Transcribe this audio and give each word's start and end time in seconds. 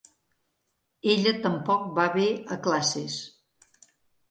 Ella 1.15 1.33
tampoc 1.43 1.85
va 2.01 2.07
bé 2.17 2.25
a 2.57 2.59
classes. 2.71 3.21